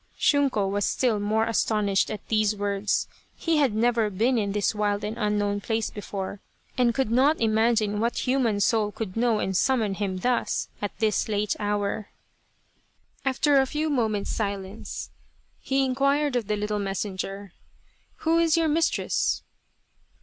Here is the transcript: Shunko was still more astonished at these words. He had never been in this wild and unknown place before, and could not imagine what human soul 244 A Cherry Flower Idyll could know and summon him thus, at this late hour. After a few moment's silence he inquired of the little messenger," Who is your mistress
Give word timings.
Shunko 0.17 0.67
was 0.67 0.83
still 0.83 1.19
more 1.19 1.45
astonished 1.45 2.09
at 2.09 2.27
these 2.27 2.55
words. 2.55 3.07
He 3.35 3.57
had 3.57 3.75
never 3.75 4.09
been 4.09 4.39
in 4.39 4.51
this 4.51 4.73
wild 4.73 5.03
and 5.03 5.15
unknown 5.15 5.61
place 5.61 5.91
before, 5.91 6.41
and 6.75 6.91
could 6.95 7.11
not 7.11 7.39
imagine 7.39 7.99
what 7.99 8.17
human 8.25 8.61
soul 8.61 8.91
244 8.91 8.91
A 8.91 8.95
Cherry 8.95 9.07
Flower 9.07 9.07
Idyll 9.11 9.13
could 9.13 9.19
know 9.21 9.39
and 9.43 9.57
summon 9.57 9.93
him 9.93 10.17
thus, 10.41 10.69
at 10.81 10.97
this 10.97 11.29
late 11.29 11.55
hour. 11.59 12.09
After 13.23 13.59
a 13.59 13.67
few 13.67 13.91
moment's 13.91 14.31
silence 14.31 15.11
he 15.59 15.85
inquired 15.85 16.35
of 16.35 16.47
the 16.47 16.55
little 16.57 16.79
messenger," 16.79 17.53
Who 18.23 18.39
is 18.39 18.57
your 18.57 18.67
mistress 18.69 19.43